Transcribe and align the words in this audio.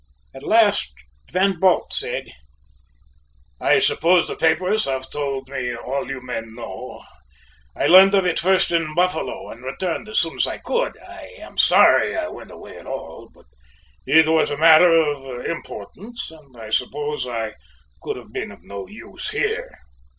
At 0.33 0.41
last 0.41 0.91
Van 1.31 1.59
Bult 1.59 1.93
said: 1.93 2.25
"I 3.59 3.77
suppose 3.77 4.27
the 4.27 4.35
papers 4.35 4.85
have 4.85 5.11
told 5.11 5.47
me 5.47 5.75
all 5.75 6.07
you 6.09 6.19
men 6.21 6.55
know. 6.55 7.03
I 7.75 7.85
learned 7.85 8.15
of 8.15 8.25
it 8.25 8.39
first 8.39 8.71
in 8.71 8.95
Buffalo, 8.95 9.49
and 9.51 9.63
returned 9.63 10.09
as 10.09 10.17
soon 10.17 10.37
as 10.37 10.47
I 10.47 10.57
could. 10.57 10.97
I 10.99 11.35
am 11.37 11.55
sorry 11.59 12.17
I 12.17 12.29
went 12.29 12.49
away 12.49 12.79
at 12.79 12.87
all, 12.87 13.29
but 13.31 13.45
it 14.07 14.27
was 14.27 14.49
a 14.49 14.57
matter 14.57 14.91
of 14.91 15.23
importance 15.45 16.31
and 16.31 16.57
I 16.57 16.71
suppose 16.71 17.27
I 17.27 17.53
could 18.01 18.15
have 18.15 18.33
been 18.33 18.51
of 18.51 18.63
no 18.63 18.87
use 18.87 19.29
here." 19.29 19.69